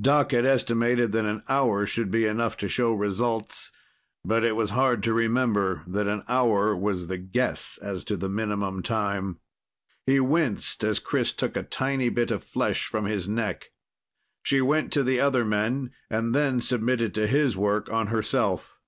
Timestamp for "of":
12.32-12.42